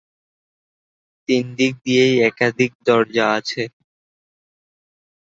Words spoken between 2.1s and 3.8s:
একাধিক দরজা আছে।